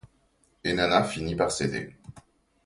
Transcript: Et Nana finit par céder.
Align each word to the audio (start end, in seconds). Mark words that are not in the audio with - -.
Et 0.63 0.73
Nana 0.73 1.03
finit 1.03 1.35
par 1.35 1.51
céder. 1.51 1.95